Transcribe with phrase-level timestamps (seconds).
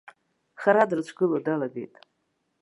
[0.61, 1.95] Хара дрыцәгыло далагеит.